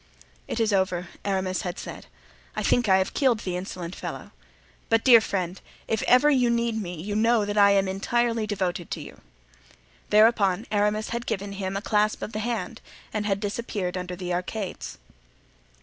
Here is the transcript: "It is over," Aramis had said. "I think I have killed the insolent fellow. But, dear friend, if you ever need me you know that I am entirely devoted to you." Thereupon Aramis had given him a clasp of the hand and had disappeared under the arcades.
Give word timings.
"It 0.47 0.59
is 0.59 0.73
over," 0.73 1.09
Aramis 1.23 1.61
had 1.61 1.77
said. 1.77 2.07
"I 2.55 2.63
think 2.63 2.89
I 2.89 2.97
have 2.97 3.13
killed 3.13 3.41
the 3.41 3.55
insolent 3.55 3.93
fellow. 3.95 4.31
But, 4.89 5.03
dear 5.05 5.21
friend, 5.21 5.61
if 5.87 6.01
you 6.01 6.07
ever 6.09 6.31
need 6.31 6.81
me 6.81 6.99
you 6.99 7.15
know 7.15 7.45
that 7.45 7.55
I 7.55 7.69
am 7.73 7.87
entirely 7.87 8.47
devoted 8.47 8.89
to 8.89 8.99
you." 8.99 9.21
Thereupon 10.09 10.65
Aramis 10.71 11.09
had 11.09 11.27
given 11.27 11.51
him 11.51 11.77
a 11.77 11.83
clasp 11.83 12.23
of 12.23 12.31
the 12.33 12.39
hand 12.39 12.81
and 13.13 13.27
had 13.27 13.39
disappeared 13.39 13.95
under 13.95 14.15
the 14.15 14.33
arcades. 14.33 14.97